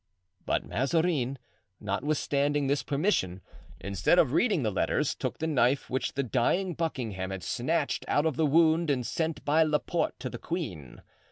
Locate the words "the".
4.63-4.71, 5.37-5.45, 6.13-6.23, 8.35-8.47, 10.31-10.39